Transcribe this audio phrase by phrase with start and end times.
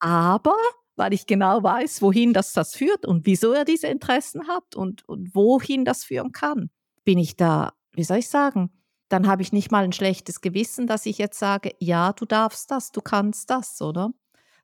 [0.00, 0.54] Aber
[0.96, 5.08] weil ich genau weiß, wohin das das führt und wieso er diese Interessen hat und,
[5.08, 6.70] und wohin das führen kann,
[7.04, 8.70] bin ich da, wie soll ich sagen,
[9.08, 12.70] dann habe ich nicht mal ein schlechtes Gewissen, dass ich jetzt sage, ja, du darfst
[12.70, 14.10] das, du kannst das, oder?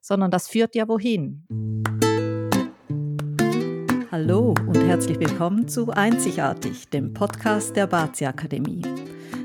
[0.00, 1.46] Sondern das führt ja wohin.
[4.10, 8.82] Hallo und herzlich willkommen zu Einzigartig, dem Podcast der Bazi Akademie.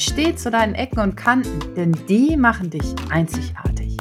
[0.00, 3.98] Steh zu deinen Ecken und Kanten, denn die machen dich einzigartig.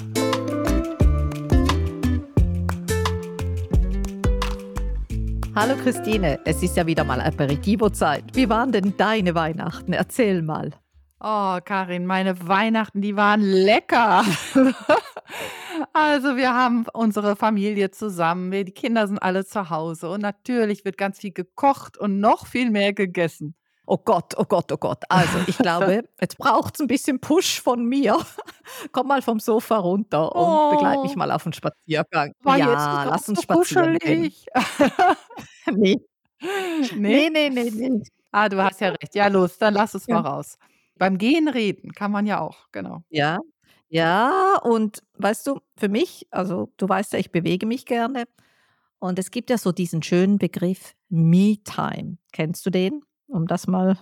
[5.54, 8.24] Hallo Christine, es ist ja wieder mal Aperitivo-Zeit.
[8.32, 9.92] Wie waren denn deine Weihnachten?
[9.92, 10.72] Erzähl mal.
[11.20, 14.24] Oh, Karin, meine Weihnachten, die waren lecker.
[15.92, 20.98] also wir haben unsere Familie zusammen, die Kinder sind alle zu Hause und natürlich wird
[20.98, 23.54] ganz viel gekocht und noch viel mehr gegessen.
[23.92, 25.04] Oh Gott, oh Gott, oh Gott.
[25.10, 28.20] Also ich glaube, jetzt braucht es ein bisschen Push von mir.
[28.92, 30.70] Komm mal vom Sofa runter und oh.
[30.76, 32.34] begleite mich mal auf einen Spaziergang.
[32.44, 34.32] War ja, lass uns spazieren gehen.
[35.74, 35.98] nee.
[36.96, 37.30] Nee?
[37.32, 39.16] nee, nee, nee, Ah, du hast ja recht.
[39.16, 40.22] Ja, los, dann lass es ja.
[40.22, 40.60] mal raus.
[41.00, 43.02] Beim Gehen reden kann man ja auch, genau.
[43.10, 43.40] Ja,
[43.88, 48.26] ja, und weißt du, für mich, also du weißt ja, ich bewege mich gerne.
[49.00, 52.18] Und es gibt ja so diesen schönen Begriff Me-Time.
[52.32, 53.02] Kennst du den?
[53.30, 53.98] Um das mal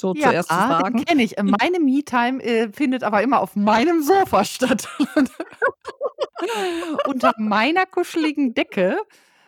[0.00, 1.04] so ja, zuerst zu sagen.
[1.04, 1.36] Kenne ich.
[1.42, 4.88] Meine Me-Time äh, findet aber immer auf meinem Sofa statt.
[7.06, 8.98] Unter meiner kuscheligen Decke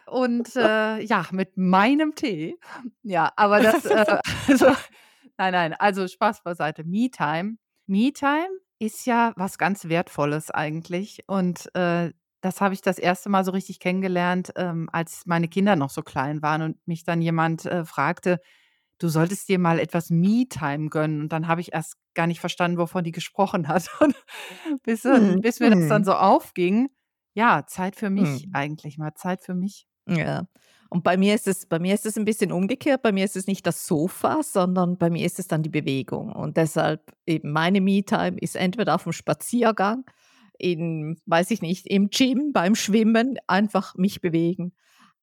[0.06, 2.58] und äh, ja, mit meinem Tee.
[3.02, 4.66] Ja, aber das, äh, also,
[5.38, 6.84] nein, nein, also Spaß beiseite.
[6.84, 7.56] Me-Time.
[7.86, 11.20] Me-Time ist ja was ganz Wertvolles eigentlich.
[11.26, 15.76] Und äh, das habe ich das erste Mal so richtig kennengelernt, ähm, als meine Kinder
[15.76, 18.40] noch so klein waren und mich dann jemand äh, fragte,
[18.98, 21.22] du solltest dir mal etwas Me-Time gönnen.
[21.22, 23.88] Und dann habe ich erst gar nicht verstanden, wovon die gesprochen hat.
[24.00, 24.14] Und
[24.82, 25.40] bis, mhm.
[25.40, 26.04] bis mir das dann hm.
[26.04, 26.90] so aufging,
[27.34, 28.54] ja, Zeit für mich mhm.
[28.54, 29.86] eigentlich mal, Zeit für mich.
[30.06, 30.46] Ja.
[30.90, 33.02] Und bei mir ist es, bei mir ist es ein bisschen umgekehrt.
[33.02, 36.32] Bei mir ist es nicht das Sofa, sondern bei mir ist es dann die Bewegung.
[36.32, 40.04] Und deshalb eben meine Me-Time ist entweder auf dem Spaziergang
[40.60, 44.72] in, weiß ich nicht, im Gym, beim Schwimmen, einfach mich bewegen.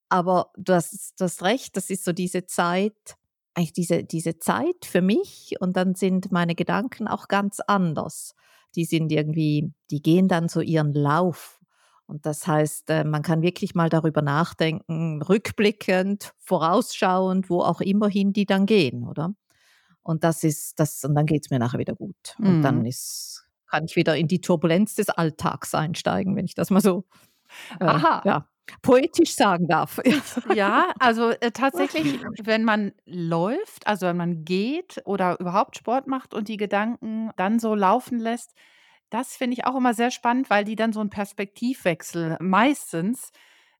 [0.09, 3.17] Aber du hast, du hast recht, das ist so diese Zeit,
[3.53, 8.35] eigentlich diese, diese Zeit für mich und dann sind meine Gedanken auch ganz anders.
[8.75, 11.59] Die sind irgendwie, die gehen dann so ihren Lauf.
[12.05, 18.31] Und das heißt, äh, man kann wirklich mal darüber nachdenken, rückblickend, vorausschauend, wo auch immerhin
[18.31, 19.33] die dann gehen, oder?
[20.03, 22.35] Und das ist das, und dann geht es mir nachher wieder gut.
[22.39, 22.85] Und dann mhm.
[22.85, 27.05] ist kann ich wieder in die Turbulenz des Alltags einsteigen, wenn ich das mal so
[27.79, 28.47] äh, ja,
[28.81, 29.99] poetisch sagen darf.
[30.55, 36.33] Ja, also äh, tatsächlich, wenn man läuft, also wenn man geht oder überhaupt Sport macht
[36.33, 38.53] und die Gedanken dann so laufen lässt,
[39.09, 43.31] das finde ich auch immer sehr spannend, weil die dann so einen Perspektivwechsel meistens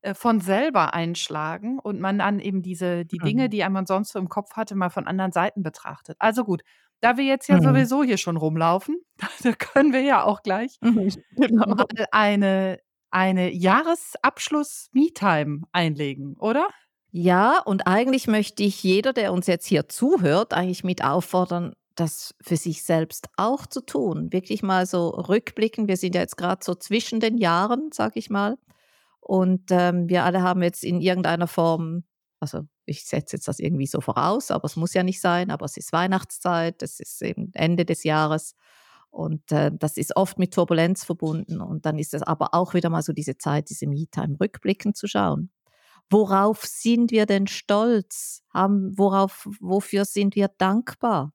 [0.02, 3.50] äh, von selber einschlagen und man dann eben diese die Dinge, mhm.
[3.50, 6.16] die man sonst so im Kopf hatte, mal von anderen Seiten betrachtet.
[6.20, 6.62] Also gut,
[7.00, 7.62] da wir jetzt ja mhm.
[7.62, 8.96] sowieso hier schon rumlaufen,
[9.42, 11.74] da können wir ja auch gleich mhm, genau.
[11.74, 12.78] mal eine,
[13.10, 16.68] eine Jahresabschluss-Me-Time einlegen, oder?
[17.10, 22.34] Ja, und eigentlich möchte ich jeder, der uns jetzt hier zuhört, eigentlich mit auffordern, das
[22.40, 24.32] für sich selbst auch zu tun.
[24.32, 25.88] Wirklich mal so rückblicken.
[25.88, 28.56] Wir sind ja jetzt gerade so zwischen den Jahren, sag ich mal.
[29.28, 32.04] Und ähm, wir alle haben jetzt in irgendeiner Form,
[32.40, 35.66] also ich setze jetzt das irgendwie so voraus, aber es muss ja nicht sein, aber
[35.66, 38.54] es ist Weihnachtszeit, es ist eben Ende des Jahres
[39.10, 42.88] und äh, das ist oft mit Turbulenz verbunden und dann ist es aber auch wieder
[42.88, 45.50] mal so diese Zeit, diese Me-Time rückblickend zu schauen.
[46.08, 48.42] Worauf sind wir denn stolz?
[48.48, 51.34] Haben, worauf, wofür sind wir dankbar?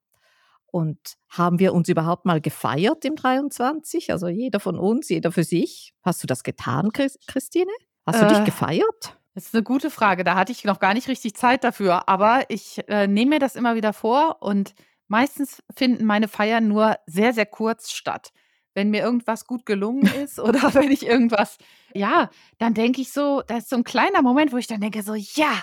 [0.73, 0.97] Und
[1.29, 4.11] haben wir uns überhaupt mal gefeiert im 23?
[4.11, 5.93] Also jeder von uns, jeder für sich.
[6.01, 7.69] Hast du das getan, Christine?
[8.07, 9.15] Hast du äh, dich gefeiert?
[9.35, 10.23] Das ist eine gute Frage.
[10.23, 12.09] Da hatte ich noch gar nicht richtig Zeit dafür.
[12.09, 14.73] Aber ich äh, nehme mir das immer wieder vor und
[15.07, 18.31] meistens finden meine Feiern nur sehr, sehr kurz statt.
[18.73, 21.59] Wenn mir irgendwas gut gelungen ist oder wenn ich irgendwas,
[21.93, 25.03] ja, dann denke ich so, da ist so ein kleiner Moment, wo ich dann denke,
[25.03, 25.53] so, ja,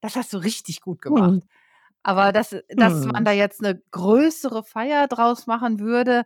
[0.00, 1.30] das hast du richtig gut gemacht.
[1.30, 1.48] Hm.
[2.02, 3.08] Aber dass, dass hm.
[3.08, 6.24] man da jetzt eine größere Feier draus machen würde,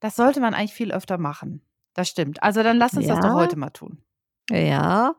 [0.00, 1.62] das sollte man eigentlich viel öfter machen.
[1.94, 2.42] Das stimmt.
[2.42, 3.14] Also dann lass uns ja.
[3.14, 4.02] das doch heute mal tun.
[4.50, 5.14] Ja,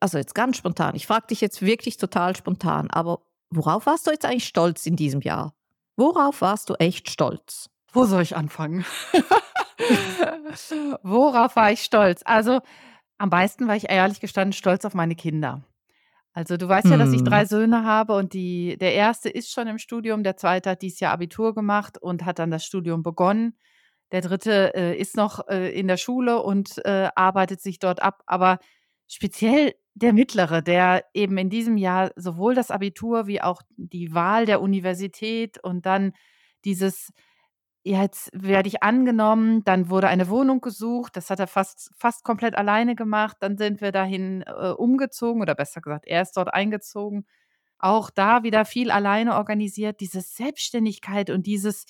[0.00, 4.10] also jetzt ganz spontan, ich frage dich jetzt wirklich total spontan, aber worauf warst du
[4.10, 5.54] jetzt eigentlich stolz in diesem Jahr?
[5.96, 7.70] Worauf warst du echt stolz?
[7.92, 8.84] Wo soll ich anfangen?
[11.02, 12.22] Worauf war ich stolz?
[12.24, 12.60] Also
[13.16, 15.62] am meisten war ich ehrlich gestanden stolz auf meine Kinder.
[16.38, 17.46] Also du weißt ja, dass ich drei Hm.
[17.48, 21.12] Söhne habe und die, der erste ist schon im Studium, der zweite hat dieses Jahr
[21.12, 23.58] Abitur gemacht und hat dann das Studium begonnen.
[24.12, 28.22] Der dritte äh, ist noch äh, in der Schule und äh, arbeitet sich dort ab.
[28.26, 28.60] Aber
[29.08, 34.46] speziell der mittlere, der eben in diesem Jahr sowohl das Abitur wie auch die Wahl
[34.46, 36.12] der Universität und dann
[36.64, 37.12] dieses
[37.88, 42.56] jetzt werde ich angenommen, dann wurde eine Wohnung gesucht, das hat er fast fast komplett
[42.56, 43.38] alleine gemacht.
[43.40, 47.26] Dann sind wir dahin, äh, umgezogen oder besser gesagt, er ist dort eingezogen.
[47.78, 50.00] Auch da wieder viel alleine organisiert.
[50.00, 51.86] Diese Selbstständigkeit und dieses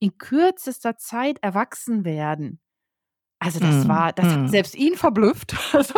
[0.00, 2.60] in kürzester Zeit erwachsen werden.
[3.40, 3.88] Also, das Mhm.
[3.88, 4.48] war das hat Mhm.
[4.48, 5.54] selbst ihn verblüfft.
[5.74, 5.94] Also,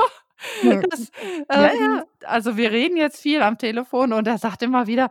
[0.90, 1.10] das,
[1.54, 2.04] Ja, ähm ja.
[2.24, 5.10] also, wir reden jetzt viel am Telefon und er sagt immer wieder: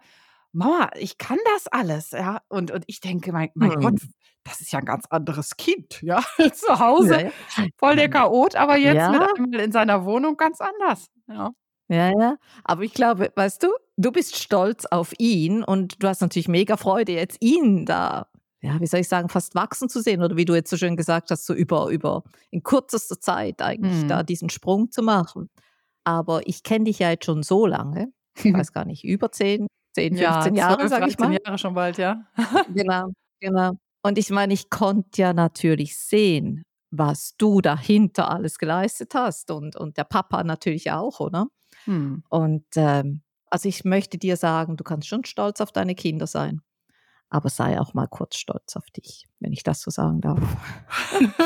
[0.58, 2.42] „Mama, ich kann das alles“, ja?
[2.50, 4.10] Und und ich denke: „Mein mein Gott, Mhm.
[4.44, 6.22] das ist ja 'n ganz anderes Kind, ja?
[6.54, 7.32] Zu Hause ja.
[7.78, 9.38] voll der Chaot, aber jetzt mit Ja.
[9.38, 11.52] einmal in seiner Wohnung ganz anders“, ja.
[11.90, 12.38] Ja, ja.
[12.66, 16.76] Aber ich glaube, weißt du, du bist stolz auf ihn und du hast natürlich mega
[16.76, 18.28] Freude, jetzt ihn da,
[18.62, 20.98] ja, wie soll ich sagen, fast wachsen zu sehen oder wie du jetzt so schön
[20.98, 24.24] gesagt hast, so über über in kürzester Zeit eigentlich da Mhm.
[24.24, 25.50] diesen Sprung zu machen.
[26.06, 28.14] Aber ich kenne dich ja jetzt schon so lange,
[28.44, 29.32] ich weiß gar nicht, über
[29.98, 31.40] 10, 10, Ja, 15 Jahre, 12, sage ich 13 mal.
[31.46, 32.24] Jahre schon bald, ja.
[32.70, 33.74] Genau, genau.
[34.04, 39.76] Und ich meine, ich konnte ja natürlich sehen, was du dahinter alles geleistet hast und
[39.76, 41.48] und der Papa natürlich auch, oder?
[41.86, 42.24] Mhm.
[42.30, 46.62] Und, ähm, also, ich möchte dir sagen, du kannst schon stolz auf deine Kinder sein,
[47.30, 50.40] aber sei auch mal kurz stolz auf dich, wenn ich das so sagen darf.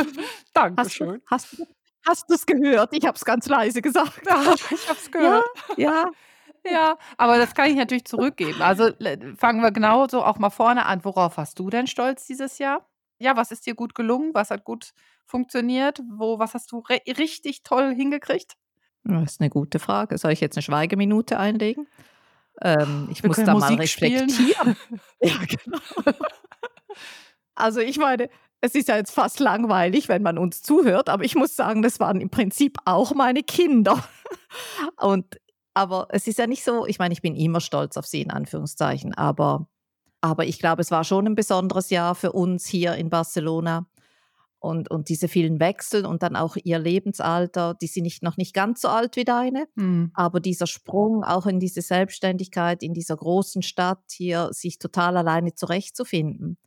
[0.78, 1.22] Hast du Dankeschön.
[1.28, 1.66] hast du
[2.08, 2.94] hast du's gehört?
[2.94, 4.22] Ich habe es ganz leise gesagt.
[4.28, 5.46] Ja, ich habe es gehört.
[5.78, 5.88] ja.
[6.04, 6.12] Ja,
[7.18, 8.62] aber das kann ich natürlich zurückgeben.
[8.62, 8.90] Also,
[9.38, 11.04] fangen wir genauso auch mal vorne an.
[11.04, 12.88] Worauf warst du denn stolz dieses Jahr?
[13.20, 14.32] Ja, was ist dir gut gelungen?
[14.34, 14.92] Was hat gut
[15.26, 16.00] funktioniert?
[16.18, 18.56] Wo was hast du richtig toll hingekriegt?
[19.06, 20.18] Das ist 'ne gute Frage.
[20.18, 21.88] Soll ich jetzt 'ne Schweigeminute einlegen?
[22.62, 24.34] Ähm, ich Wir muss da mal Musik spielen.
[24.36, 24.76] reflektieren.
[25.24, 25.80] Ja, genau.
[27.56, 28.30] Also, ich meine,
[28.62, 32.00] es ist ja jetzt fast langweilig, wenn man uns zuhört, aber ich muss sagen, das
[32.00, 34.04] waren im Prinzip auch meine Kinder.
[34.98, 35.38] Und
[35.74, 38.32] aber es ist ja nicht so ich meine, ich bin immer stolz auf sie in
[38.32, 39.68] Anführungszeichen, aber
[40.22, 43.88] aber ich glaube, es war schon 'n besonderes Jahr für uns hier in Barcelona
[44.60, 48.54] und und diese vielen Wechsel und dann auch ihr Lebensalter, die sind nicht noch nicht
[48.54, 50.12] ganz so alt wie deine, Mhm.
[50.14, 55.56] aber dieser Sprung auch in diese Selbstständigkeit in dieser großen Stadt hier, sich total alleine
[55.56, 56.58] zurechtzufinden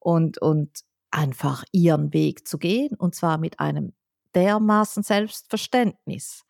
[0.00, 0.80] und und
[1.12, 3.94] einfach ihren Weg zu gehen und zwar mit einem
[4.34, 6.44] dermaßen Selbstverständnis.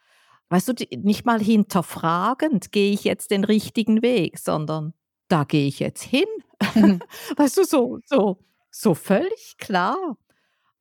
[0.52, 4.92] Weißt du, nicht mal hinterfragend, gehe ich jetzt den richtigen Weg, sondern
[5.28, 6.26] da gehe ich jetzt hin.
[6.74, 7.00] Mhm.
[7.38, 8.38] Weißt du, so so
[8.70, 10.18] so völlig klar.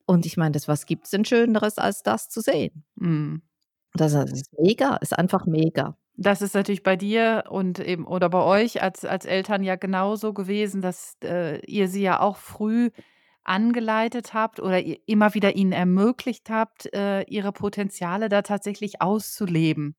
[0.06, 2.84] Und ich meine, das was gibt's denn Schöneres, als das zu sehen?
[3.94, 5.96] Das das ist mega, ist einfach mega.
[6.16, 10.34] Das ist natürlich bei dir und eben oder bei euch als als Eltern ja genauso
[10.34, 12.90] gewesen, dass, äh, ihr sie ja auch früh
[13.44, 19.96] angeleitet habt oder immer wieder ihnen ermöglicht habt, äh, ihre Potenziale da tatsächlich auszuleben.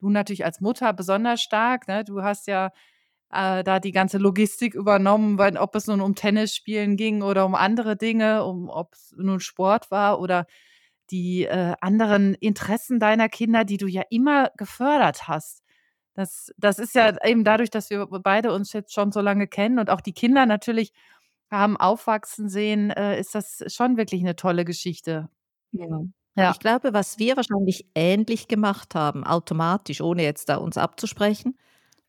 [0.00, 2.04] Du natürlich als Mutter besonders stark, ne?
[2.04, 2.70] Du hast ja,
[3.32, 7.54] äh, da die ganze Logistik übernommen, weil ob es nun um Tennisspielen ging oder um
[7.54, 10.46] andere Dinge, um ob's nun Sport war oder
[11.10, 15.62] die, äh, anderen Interessen deiner Kinder, die du ja immer gefördert hast.
[16.14, 19.78] Das das ist ja eben dadurch, dass wir beide uns jetzt schon so lange kennen
[19.80, 20.92] und auch die Kinder natürlich
[21.50, 25.28] haben aufwachsen sehen, äh, ist das schon wirklich 'ne tolle Geschichte.
[25.72, 25.86] Ja.
[26.36, 26.52] Ja.
[26.52, 31.56] Ich glaube, was wir wahrscheinlich ähnlich gemacht haben, automatisch, ohne jetzt da uns abzusprechen,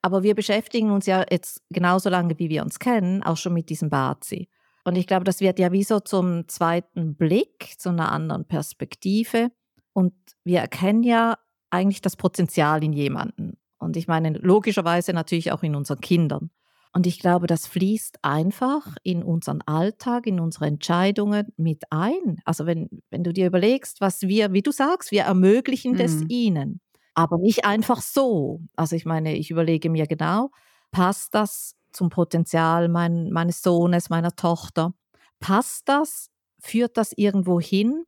[0.04, 3.70] aber wir beschäftigen uns ja jetzt genauso lange, wie wir uns kennen, auch schon mit
[3.70, 4.50] diesem Bazi.
[4.86, 9.52] Und ich glaube, das wird ja wie so zum zweiten Blick, zu 'ner anderen Perspektive.
[9.94, 10.14] Und
[10.46, 11.38] wir erkennen ja
[11.72, 13.58] eigentlich das Potenzial in jemanden.
[13.80, 16.50] Und ich meine logischerweise natürlich auch in unseren Kindern.
[16.96, 22.40] Und ich glaube, das fließt einfach in unseren Alltag, in unsere Entscheidungen mit ein.
[22.46, 26.26] Also, wenn wenn du dir überlegst, was wir wie du sagst, wir ermöglichen das Mhm.
[26.30, 26.82] ihnen,
[27.14, 28.62] aber nicht einfach so.
[28.78, 30.52] Also, ich meine, ich überlege mir genau,
[30.92, 34.94] passt das zum Potenzial mein meines Sohnes, meiner Tochter?
[35.42, 36.30] Passt das?
[36.62, 38.06] Führt das irgendwo hin?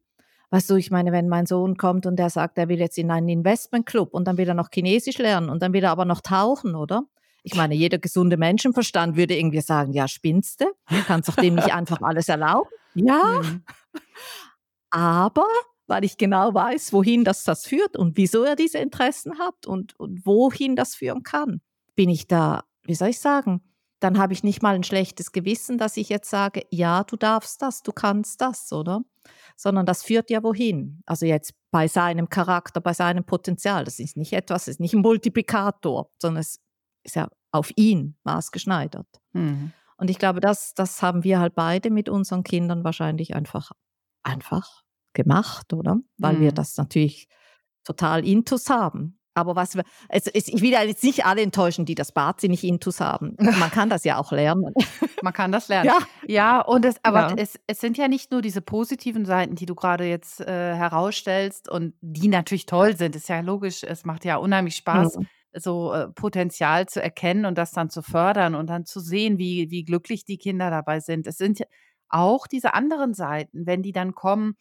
[0.50, 3.12] Weißt du, ich meine, wenn mein Sohn kommt und der sagt, er will jetzt in
[3.12, 6.22] einen Investmentclub und dann will er noch Chinesisch lernen und dann will er aber noch
[6.22, 7.04] tauchen, oder?
[7.44, 10.66] Ich meine, jeder gesunde Menschenverstand würde irgendwie sagen: „Ja, spinnst du?
[11.06, 13.22] Kannst doch dem nicht einfach alles erlauben?“ Ja.
[13.44, 13.64] Mhm.
[14.90, 15.48] Aber
[15.88, 19.98] weil ich genau weiß, wohin das das führt und wieso er diese Interessen hat und,
[20.00, 21.62] und wohin das führen kann.
[21.96, 23.62] Bin ich da, wie soll ich sagen,
[24.00, 27.62] dann habe ich nicht mal ein schlechtes Gewissen, dass ich jetzt sage, ja, du darfst
[27.62, 29.02] das, du kannst das, oder?
[29.56, 31.02] Sondern das führt ja wohin.
[31.06, 33.86] Also jetzt bei seinem Charakter, bei seinem Potenzial.
[33.86, 36.60] Das ist nicht etwas, das ist nicht ein Multiplikator, sondern es
[37.08, 39.08] ist ja auf ihn maßgeschneidert.
[39.34, 39.72] Mhm.
[39.98, 43.72] Und ich glaube, das, das haben wir halt beide mit unseren Kindern wahrscheinlich einfach,
[44.24, 44.84] einfach
[45.14, 45.98] gemacht, oder?
[46.18, 46.42] Weil mhm.
[46.42, 47.28] wir das natürlich
[47.84, 49.20] total intus haben.
[49.34, 52.64] Aber was wir, also ich will ja jetzt nicht alle enttäuschen, die das Bad nicht
[52.64, 53.36] intus haben.
[53.38, 54.74] Man kann das ja auch lernen.
[55.22, 55.88] Man kann das lernen.
[55.88, 57.36] Ja, ja und es, aber ja.
[57.38, 61.70] Es, es sind ja nicht nur diese positiven Seiten, die du gerade jetzt äh, herausstellst
[61.70, 63.16] und die natürlich toll sind.
[63.16, 65.28] Ist ja logisch, es macht ja unheimlich Spaß, mhm.
[65.60, 69.70] So äh, Potenzial zu erkennen und das dann zu fördern und dann zu sehen, wie,
[69.72, 71.28] wie glücklich die Kinder dabei sind.
[71.28, 71.62] Es sind
[72.10, 74.56] auch diese anderen Seiten, wenn die dann kommen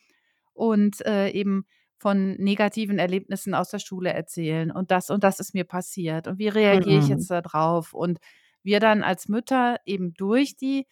[0.52, 1.66] und äh, eben
[1.98, 6.38] von negativen Erlebnissen aus der Schule erzählen und das und das ist mir passiert und
[6.38, 7.12] wie reagiere ich mhm.
[7.12, 8.18] jetzt darauf und
[8.62, 10.86] wir dann als Mütter eben durch die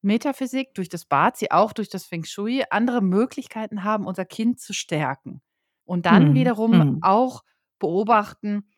[0.00, 4.72] Metaphysik, durch das Bazi, auch durch das Feng Shui andere Möglichkeiten haben, unser Kind zu
[4.72, 5.42] stärken.
[5.84, 6.34] Und dann Mhm.
[6.34, 6.98] wiederum Mhm.
[7.02, 7.42] auch
[7.78, 8.68] beobachten,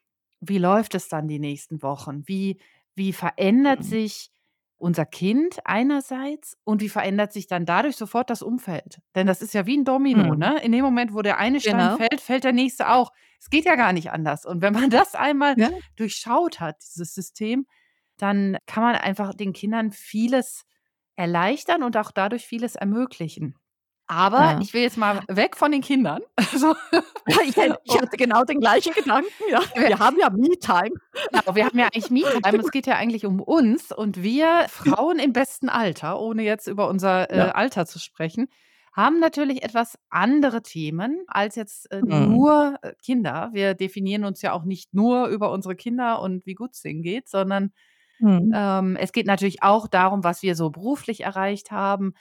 [0.40, 2.23] wie läuft es dann die nächsten Wochen?
[2.26, 2.61] Wie
[2.97, 3.85] wie verändert Mhm.
[3.85, 4.30] sich
[4.76, 8.99] unser Kind einerseits und wie verändert sich dann dadurch sofort das Umfeld?
[9.14, 10.35] Denn das ist ja wie ein Domino, Mhm.
[10.35, 10.61] ne?
[10.62, 11.90] In dem Moment, wo der eine Stein Genau.
[11.90, 13.12] fällt, fällt der nächste auch.
[13.40, 14.44] Es geht ja gar nicht anders.
[14.47, 15.80] Und wenn man das einmal Ja.
[15.97, 17.66] durchschaut hat, dieses System,
[18.18, 20.64] dann kann man einfach den Kindern vieles
[21.16, 23.54] erleichtern und auch dadurch vieles ermöglichen.
[24.11, 24.61] Aber ja.
[24.61, 26.21] ich will jetzt mal weg von den Kindern.
[26.52, 26.75] Also,
[27.45, 29.31] ich, ich, hatte genau den gleichen Gedanken.
[29.50, 29.61] Ja.
[29.76, 30.90] Wir haben ja Me-Time.
[31.31, 32.59] Genau, wir haben ja eigentlich Me-Time.
[32.64, 36.88] Es geht ja eigentlich um uns und wir Frauen im besten Alter, ohne jetzt über
[36.88, 37.50] unser äh, ja.
[37.52, 38.49] Alter zu sprechen,
[38.93, 42.35] haben natürlich etwas andere Themen als jetzt äh, mhm.
[42.35, 43.50] nur äh, Kinder.
[43.52, 47.02] Wir definieren uns ja auch nicht nur über unsere Kinder und wie gut es denen
[47.02, 47.73] geht, sondern
[48.19, 48.52] mhm.
[48.55, 52.14] ähm, es geht natürlich auch darum, was wir so beruflich erreicht haben,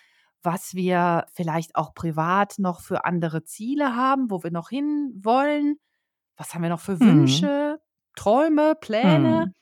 [0.43, 5.77] was wir vielleicht auch privat noch für andere Ziele haben, wo wir noch hin wollen.
[6.37, 6.99] Was haben wir noch für mhm.
[7.01, 7.79] Wünsche,
[8.15, 9.47] Träume, Pläne?
[9.47, 9.53] Mhm.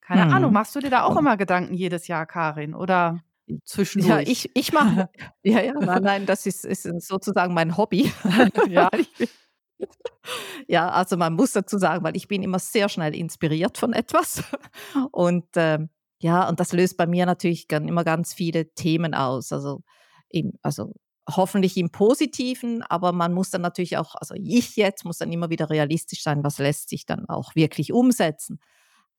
[0.00, 0.32] Keine mhm.
[0.32, 2.74] Ahnung, machst du dir da auch immer Gedanken jedes Jahr, Karin?
[2.74, 3.20] Oder
[3.64, 4.10] zwischendurch?
[4.10, 5.08] Ja, ich, ich mache.
[5.42, 8.12] ja, ja, nein, nein, das ist, ist sozusagen mein Hobby.
[8.68, 8.90] ja.
[10.66, 14.44] ja, also man muss dazu sagen, weil ich bin immer sehr schnell inspiriert von etwas.
[15.10, 15.78] Und äh,
[16.18, 19.52] ja, und das löst bei mir natürlich immer ganz viele Themen aus.
[19.52, 19.82] Also
[20.30, 20.94] im, also
[21.28, 25.50] hoffentlich im Positiven, aber man muss dann natürlich auch, also ich jetzt muss dann immer
[25.50, 28.58] wieder realistisch sein, was lässt sich dann auch wirklich umsetzen.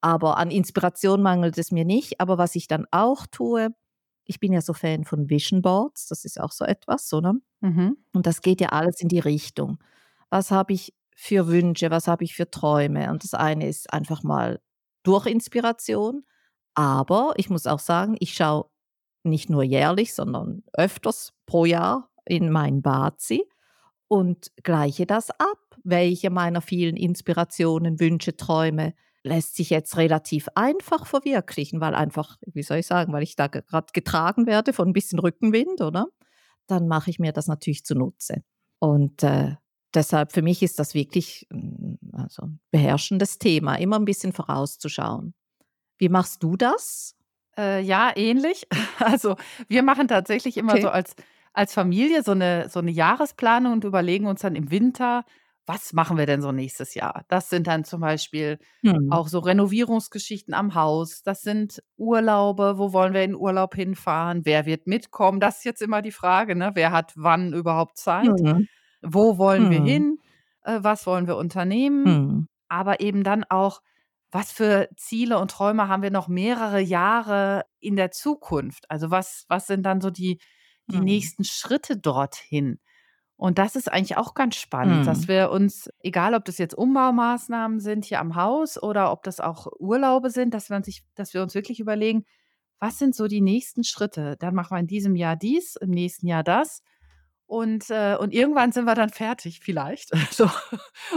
[0.01, 2.19] Aber an Inspiration mangelt es mir nicht.
[2.19, 3.69] Aber was ich dann auch tue,
[4.25, 7.35] ich bin ja so Fan von Vision Boards, das ist auch so etwas, oder?
[7.61, 7.97] Mhm.
[8.13, 9.77] Und das geht ja alles in die Richtung.
[10.29, 13.11] Was habe ich für Wünsche, was habe ich für Träume?
[13.11, 14.59] Und das eine ist einfach mal
[15.03, 16.23] durch Inspiration.
[16.73, 18.70] Aber ich muss auch sagen, ich schaue
[19.23, 23.43] nicht nur jährlich, sondern öfters pro Jahr in mein Bazi
[24.07, 25.57] und gleiche das ab.
[25.83, 32.63] Welche meiner vielen Inspirationen, Wünsche, Träume lässt sich jetzt relativ einfach verwirklichen, weil einfach, wie
[32.63, 36.07] soll ich sagen, weil ich da gerade getragen werde von ein bisschen Rückenwind, oder?
[36.67, 38.43] Dann mache ich mir das natürlich zunutze.
[38.79, 39.55] Und äh,
[39.93, 45.33] deshalb für mich ist das wirklich mm, also ein beherrschendes Thema, immer ein bisschen vorauszuschauen.
[45.97, 47.15] Wie machst du das?
[47.57, 48.67] Äh, ja, ähnlich.
[48.99, 49.35] Also,
[49.67, 50.79] wir machen tatsächlich immer Okay.
[50.79, 51.15] so als
[51.53, 55.25] als Familie so eine so 'ne Jahresplanung und überlegen uns dann im Winter:
[55.65, 59.01] „Was machen wir denn so nächstes Jahr?“ Das sind dann zum Beispiel Mhm.
[59.09, 61.23] auch so Renovierungsgeschichten am Haus.
[61.23, 62.77] Das sind Urlaube.
[62.77, 64.45] Wo wollen wir in Urlaub hinfahren?
[64.45, 65.39] Wer wird mitkommen?
[65.41, 66.71] Das ist jetzt immer die Frage, ne?
[66.75, 68.39] Wer hat wann überhaupt Zeit?
[68.39, 68.67] Mhm.
[69.01, 69.81] Wo wollen wir Mhm.
[69.81, 70.19] hin?
[70.63, 72.05] Äh, was wollen wir unternehmen?
[72.05, 72.47] Mhm.
[72.69, 73.81] Aber eben dann auch
[74.31, 78.89] was für Ziele und Träume haben wir noch mehrere Jahre in der Zukunft?
[78.89, 80.39] Also was, was sind dann so die,
[80.87, 81.03] die mhm.
[81.03, 82.79] nächsten Schritte dorthin?
[83.35, 85.05] Und das ist eigentlich auch ganz spannend, mhm.
[85.05, 89.39] dass wir uns, egal ob das jetzt Umbaumaßnahmen sind hier am Haus oder ob das
[89.39, 92.23] auch Urlaube sind, dass wir uns, dass wir uns wirklich überlegen,
[92.79, 94.37] was sind so die nächsten Schritte?
[94.37, 96.83] Dann machen wir in diesem Jahr dies, im nächsten Jahr das.
[97.51, 100.15] Und, äh, und irgendwann sind wir dann fertig, vielleicht.
[100.31, 100.49] so.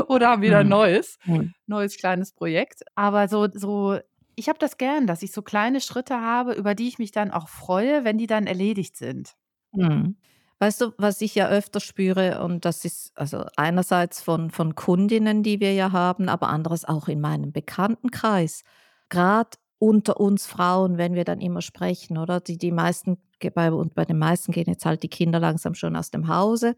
[0.09, 0.71] Oder haben wieder ein mhm.
[0.71, 1.55] neues, mhm.
[1.69, 2.83] neues kleines Projekt.
[2.97, 4.01] Aber so, so
[4.35, 7.31] ich habe das gern, dass ich so kleine Schritte habe, über die ich mich dann
[7.31, 9.37] auch freue, wenn die dann erledigt sind.
[9.71, 10.17] Mhm.
[10.59, 15.45] Weißt du, was ich ja öfter spüre, und das ist also einerseits von, von Kundinnen,
[15.45, 18.65] die wir ja haben, aber anderes auch in meinem Bekanntenkreis.
[19.09, 19.51] Gerade
[19.85, 22.41] unter uns Frauen, wenn wir dann immer sprechen, oder?
[22.41, 23.19] Die, die meisten,
[23.55, 26.77] bei, und bei den meisten gehen jetzt halt die Kinder langsam schon aus dem Hause.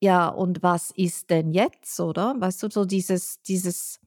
[0.00, 2.34] Ja, und was ist denn jetzt, oder?
[2.38, 4.00] Weißt du, so dieses dieses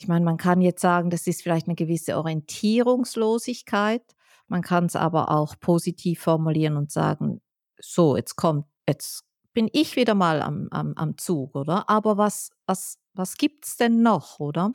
[0.00, 4.02] ich meine, man kann jetzt sagen, das ist vielleicht eine gewisse Orientierungslosigkeit.
[4.46, 7.40] Man kann es aber auch positiv formulieren und sagen:
[7.80, 9.24] „So, jetzt kommt jetzt
[9.54, 11.88] bin ich wieder mal am am am Zug“, oder?
[11.90, 14.72] Aber was was was gibt's denn noch, oder?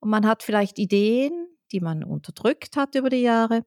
[0.00, 3.64] Und man hat vielleicht Ideen, die man unterdrückt hat über die Jahre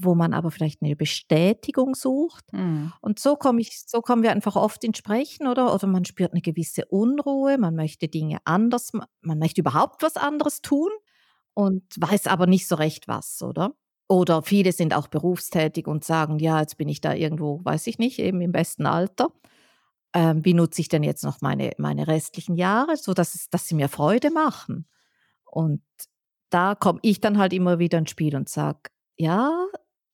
[0.00, 2.44] wo man aber vielleicht eine Bestätigung sucht.
[2.52, 2.92] Mhm.
[3.00, 5.74] Und so komme ich so kommen wir einfach oft ins Sprechen, oder?
[5.74, 10.62] Oder man spürt eine gewisse Unruhe, man möchte Dinge anders man möchte überhaupt was anderes
[10.62, 10.90] tun
[11.54, 13.74] und weiß aber nicht so recht was, oder?
[14.08, 17.98] Oder viele sind auch berufstätig und sagen: „Ja, jetzt bin ich da irgendwo, weiß ich
[17.98, 19.28] nicht, eben im besten Alter.
[20.14, 23.74] Ähm, wie nutze ich denn jetzt noch meine meine restlichen Jahre, sodass es dass sie
[23.74, 24.86] mir Freude machen?“
[25.44, 25.82] Und
[26.50, 29.66] da komme ich dann halt immer wieder ins Spiel und sage: „Ja,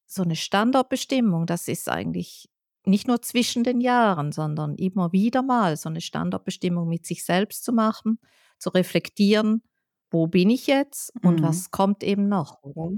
[0.06, 2.48] so eine Standortbestimmung, das ist eigentlich
[2.86, 7.64] nicht nur zwischen den Jahren, sondern immer wieder mal so eine Standortbestimmung mit sich selbst
[7.64, 8.18] zu machen,
[8.58, 9.62] zu reflektieren:
[10.10, 11.42] „Wo bin ich jetzt und Mhm.
[11.42, 12.92] was kommt eben noch?“, oder?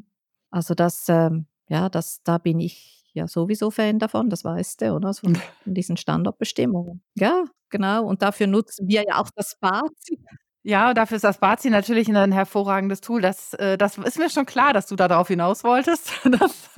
[0.51, 4.93] Also, das, ähm ja, das da bin ich ja sowieso Fan davon, das weißt du,
[4.95, 5.13] oder?
[5.13, 5.23] So
[5.65, 7.03] von diesen Standortbestimmungen.
[7.17, 8.05] Ja, genau.
[8.07, 10.21] Und dafür nutzen wir ja auch das Bazi.
[10.69, 13.21] Ja, dafür ist das Bazi natürlich 'n hervorragendes Tool.
[13.23, 16.11] Das äh, das ist mir schon klar, dass du da drauf hinaus wolltest.
[16.41, 16.71] Das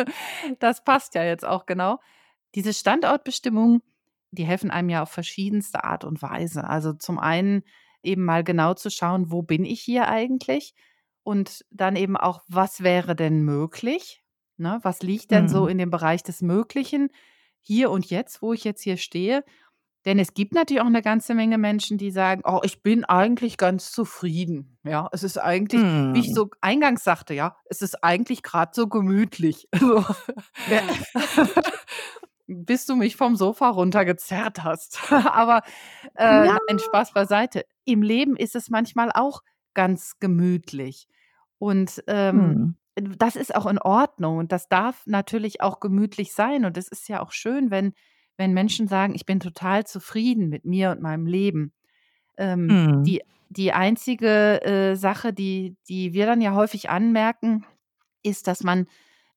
[0.59, 1.99] das passt ja jetzt auch genau.
[2.55, 3.81] Diese Standortbestimmungen,
[4.31, 6.65] die helfen einem ja auf verschiedenste Art und Weise.
[6.69, 7.63] Also, zum einen
[8.03, 10.75] eben mal genau zu schauen: „Wo bin ich hier eigentlich?“
[11.23, 14.23] Und dann eben auch: „Was wäre denn möglich?“
[14.59, 15.69] Ne, was liegt denn so Mhm.
[15.69, 17.09] in dem Bereich des Möglichen
[17.63, 19.45] hier und jetzt, wo ich jetzt hier stehe?
[20.07, 23.57] Denn es gibt natürlich auch 'ne ganze Menge Menschen, die sagen: „Oh, ich bin eigentlich
[23.57, 24.79] ganz zufrieden.
[24.85, 26.33] Ja, es ist eigentlich“ wie ich Mhm.
[26.33, 30.05] so eingangs sagte, ja: „Es ist eigentlich grad so gemütlich.“ So.
[30.67, 30.83] Ja.
[32.49, 35.01] Bis du mich vom Sofa runtergezerrt hast.
[35.13, 35.63] Aber,
[36.17, 36.59] äh, Ja.
[36.69, 37.65] nein, Spaß beiseite.
[37.85, 39.43] Im Leben ist es manchmal auch
[39.75, 41.09] ganz gemütlich.
[41.59, 42.79] Und, ähm, Mhm.
[42.97, 46.65] das ist auch in Ordnung und das darf natürlich auch gemütlich sein.
[46.67, 47.95] Und es ist ja auch schön, wenn
[48.39, 51.73] wenn Menschen sagen: „Ich bin total zufrieden mit mir und meinem Leben.“
[52.39, 53.07] Ähm, Mhm.
[53.07, 57.65] die die einzige, äh, Sache, die die wir dann ja häufig anmerken,
[58.23, 58.87] ist, dass man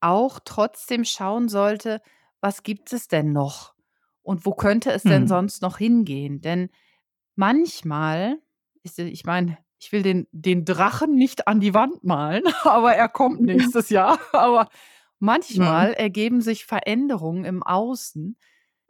[0.02, 2.02] auch trotzdem schauen sollte:
[2.42, 3.76] „Was gibt es denn noch?
[4.24, 5.28] Und wo könnte es denn Mhm.
[5.28, 6.70] sonst noch hingehen?“ Denn
[7.36, 8.38] manchmal
[8.84, 13.10] ist ich meine, ich will den den Drachen nicht an die Wand malen, aber er
[13.10, 14.20] kommt nächstes Jahr.
[14.34, 14.70] Aber
[15.50, 15.86] Mhm.
[15.86, 18.38] manchmal ergeben sich Veränderungen im Außen,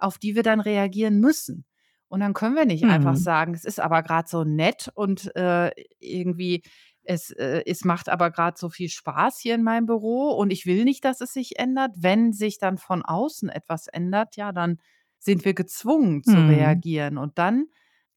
[0.02, 1.66] auf die wir dann reagieren müssen.
[2.08, 3.18] Und dann können wir nicht einfach Mhm.
[3.18, 6.64] sagen: „Es ist aber grad so nett und, äh, irgendwie
[7.04, 10.66] es äh, es macht aber grad so viel Spaß hier in meinem Büro und ich
[10.66, 14.80] will nicht, dass es sich ändert.“ Wenn sich dann von außen etwas ändert, ja, dann
[15.20, 16.42] sind wir gezwungen zu Mhm.
[16.42, 17.18] reagieren.
[17.18, 17.68] Und dann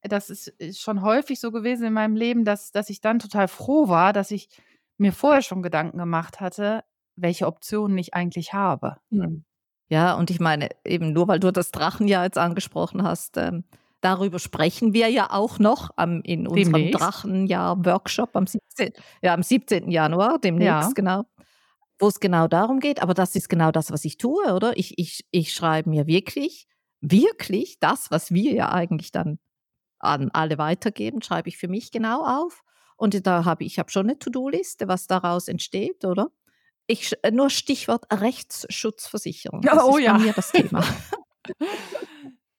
[0.01, 3.47] das ist ist schon häufig so gewesen in meinem Leben, dass dass ich dann total
[3.47, 4.49] froh war, dass ich
[4.97, 6.83] mir vorher schon Gedanken gemacht hatte,
[7.15, 8.97] welche Optionen ich eigentlich habe.
[9.11, 9.43] Mhm.
[9.91, 13.63] Ja, und ich meine, eben nur weil du das Drachenjahr jetzt angesprochen hast, ähm,
[14.01, 16.89] darüber sprechen wir ja auch noch am in unserem Demnächst.
[16.89, 18.93] Drachenjahr-Workshop am 17.
[19.21, 19.91] ja, am 17.
[19.91, 20.95] Januar, demnächst, Ja.
[20.95, 21.25] genau.
[21.99, 24.77] Wo's genau darum geht, aber das ist genau das, was ich tue, oder?
[24.77, 26.67] Ich ich ich schreibe mir wirklich
[27.01, 29.39] wirklich das, was wir ja eigentlich dann
[29.99, 32.63] an alle weitergeben, schreibe ich für mich genau auf.
[32.97, 36.31] Und da habe ich habe schon 'ne To-do-Liste, was daraus entsteht, oder?
[36.87, 39.61] Ich sch nur Stichwort Rechtsschutzversicherung.
[39.61, 40.17] Das oh ist bei ja.
[40.17, 40.81] mir das Thema.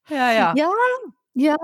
[0.09, 0.55] Ja, ja.
[0.55, 0.71] Ja,
[1.35, 1.57] ja,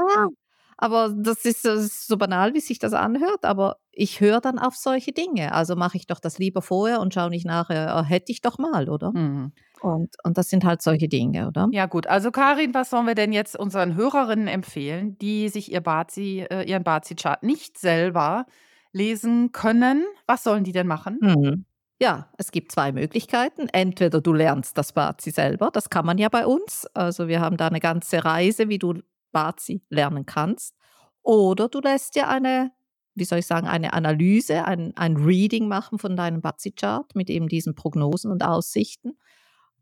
[0.77, 4.75] aber das ist so so banal, wie sich das anhört, aber ich höre dann auf
[4.77, 5.53] solche Dinge.
[5.53, 8.59] Also, mache ich doch das lieber vorher und schaue nicht nachher: „Ah, hätte ich doch
[8.59, 9.13] mal“, oder?
[9.13, 9.53] Mhm.
[9.81, 11.71] Und und das sind halt solche Dinge, oder?
[11.71, 15.81] Ja gut, also Karin, was sollen wir denn jetzt unseren Hörerinnen empfehlen, die sich ihr
[15.81, 18.47] Bazi äh, ihren Bazi-Chart nicht selber
[18.93, 20.05] lesen können?
[20.27, 21.21] Was sollen die denn machen?
[21.21, 21.65] Mhm.
[22.03, 23.69] Ja, es gibt 2 Möglichkeiten.
[23.69, 26.85] Entweder du lernst das Bazi selber, das kann man ja bei uns.
[26.95, 28.95] Also, wir haben da 'ne ganze Reise, wie du
[29.31, 30.75] Bazi lernen kannst.
[31.23, 32.73] Oder du lässt dir eine
[33.15, 37.47] wie soll ich sagen, eine Analyse, ein ein Reading machen von deinem Bazi-Chart mit eben
[37.47, 39.17] diesen Prognosen und Aussichten.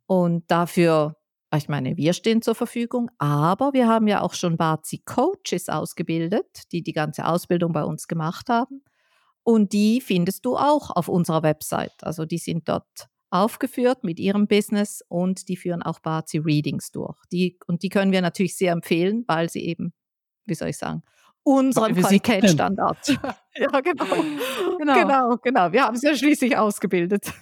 [0.07, 1.17] Und dafür
[1.57, 6.83] ich meine, wir stehen zur Verfügung, aber wir haben ja auch schon Bazi-Coaches ausgebildet, die
[6.83, 8.83] die ganze Ausbildung bei uns gemacht haben.
[9.51, 11.93] Und die findest du auch auf unserer Website.
[12.03, 17.17] Also, die sind dort aufgeführt mit ihrem Business und die führen auch Bazi-Readings durch.
[17.33, 19.93] Die und die können wir natürlich sehr empfehlen, weil sie eben,
[20.47, 21.03] wie soll ich sagen,
[22.41, 22.71] kennen.
[22.75, 23.07] Qualitätsstandard
[23.57, 24.27] ja, genau.
[24.79, 24.95] Genau.
[24.95, 25.73] Genau, genau.
[25.73, 27.33] Wir haben sie ja schließlich ausgebildet.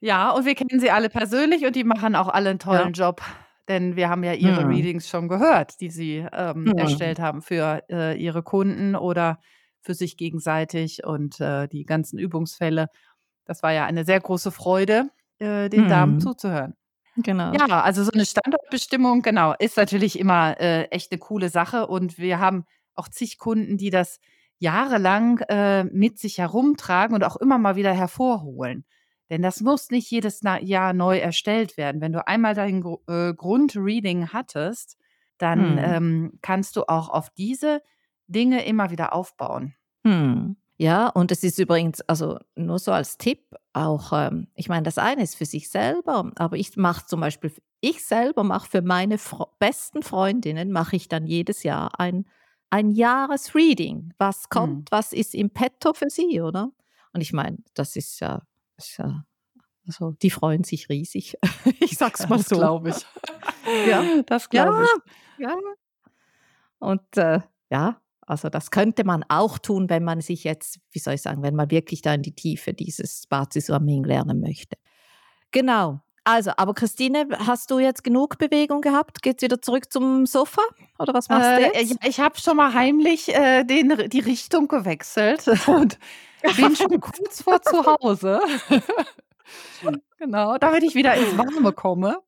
[0.00, 2.58] Ja, und wir kennen sie alle persönlich und die machen auch alle 'n Ja.
[2.58, 3.22] tollen Job.
[3.68, 4.68] Denn wir haben ja ihre Mhm.
[4.68, 6.76] Readings schon gehört, die sie, ähm, Mhm.
[6.76, 9.40] erstellt haben für, äh, ihre Kunden oder
[9.82, 12.88] für sich gegenseitig und, äh, die ganzen Übungsfälle.
[13.46, 16.20] Das war ja eine sehr große Freude, äh, den Damen Mhm.
[16.20, 16.74] zuzuhören.
[17.16, 17.62] Genau.
[17.68, 22.18] Ja, also so 'ne Standortbestimmung, genau, ist natürlich immer, äh, echt 'ne coole Sache und
[22.18, 22.64] wir haben
[22.94, 24.20] auch zig Kunden, die das
[24.58, 28.84] jahrelang, äh, mit sich herumtragen und auch immer mal wieder hervorholen.
[29.30, 32.00] Denn das muss nicht jedes na Jahr neu erstellt werden.
[32.00, 34.96] Wenn du einmal dein äh, Grundreading hattest,
[35.38, 35.82] dann, Mhm.
[35.82, 37.82] ähm, kannst du auch auf diese
[38.32, 39.74] Dinge immer wieder aufbauen.
[40.04, 40.56] Mhm.
[40.78, 43.40] Ja, und es ist übrigens also nur so als Tipp
[43.72, 47.52] auch, ähm ich meine, das eine ist für sich selber, aber ich mache zum Beispiel
[47.80, 52.26] ich selber mache für meine Fro besten Freundinnen mache ich dann jedes Jahr ein
[52.70, 54.14] ein Jahresreading.
[54.18, 56.70] Was kommt, was ist im Petto für sie, oder?
[57.12, 58.42] Und ich meine, das ist ja
[58.78, 59.24] ist ja
[59.86, 61.36] also, die freuen sich riesig.
[61.80, 62.56] Ich Ja, mal das so.
[62.56, 63.06] glaube ich.
[63.86, 64.04] Ja.
[64.26, 65.44] Das Ja, glaube ich.
[65.44, 65.56] ja.
[66.78, 67.40] Und, äh,
[67.70, 71.42] ja, also das könnte man auch tun, wenn man sich jetzt wie soll ich sagen,
[71.42, 74.76] wenn man wirklich da in die Tiefe dieses Bazi-Swimming lernen möchte.
[75.52, 76.00] Genau.
[76.24, 79.22] Also, aber Christine, hast du jetzt genug Bewegung gehabt?
[79.22, 80.62] Geht's wieder zurück zum Sofa
[80.98, 81.98] oder was machst du Äh, ich jetzt?
[82.04, 85.98] ich habe schon mal heimlich, äh, den die Richtung gewechselt und
[86.56, 88.40] bin schon kurz vor zu Hause.
[90.18, 92.18] Genau, damit ich wieder ins Warme komme.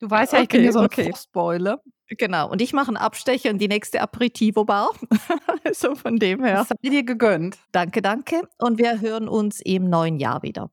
[0.00, 1.04] Du weißt ja, ich bin Okay, hier so 'ne okay.
[1.04, 1.80] Frostbeule.
[2.18, 2.50] Genau.
[2.50, 4.90] Und ich mache 'n Abstecher in die nächste Aperitivo-Bar.
[5.74, 6.56] So von dem her.
[6.56, 7.56] Das sei dir gegönnt.
[7.70, 8.42] Danke, danke.
[8.58, 10.70] Und wir hören uns im neuen Jahr wieder.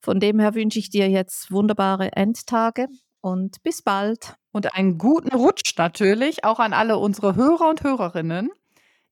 [0.00, 2.86] Von dem her wünsche ich dir jetzt wunderbare Endtage
[3.22, 4.36] und bis bald.
[4.52, 8.50] Und einen guten Rutsch natürlich auch an alle unsere Hörer und Hörerinnen,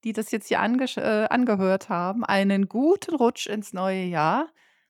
[0.05, 2.25] die das jetzt hier angesch äh, angehört haben.
[2.25, 4.49] Einen guten Rutsch ins neue Jahr.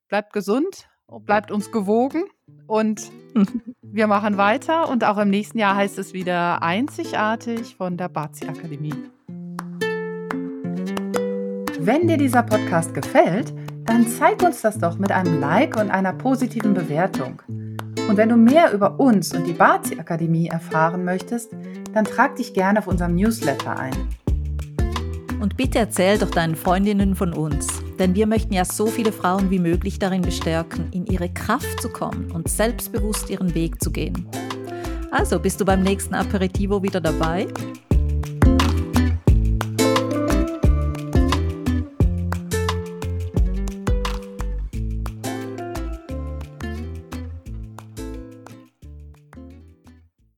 [0.09, 0.88] Bleibt gesund,
[1.25, 2.25] bleibt uns gewogen
[2.66, 3.11] und
[3.83, 8.47] wir machen weiter und auch im nächsten Jahr heißt es wieder einzigartig von der Bazi
[8.47, 8.94] Akademie.
[11.81, 13.55] Wenn dir dieser Podcast gefällt,
[13.87, 17.40] dann zeig uns das doch mit einem Like und einer positiven Bewertung.
[18.09, 21.53] Und wenn du mehr über uns und die Bazi Akademie erfahren möchtest,
[21.94, 23.94] dann trag dich gerne auf unserem Newsletter ein.
[25.40, 29.51] Und bitte erzähl doch deinen Freundinnen von uns, denn wir möchten ja so viele Frauen
[29.51, 34.29] wie möglich darin bestärken, in ihre Kraft zu kommen und selbstbewusst ihren Weg zu gehen.
[35.11, 37.47] Also, bist du beim nächsten Aperitivo wieder dabei?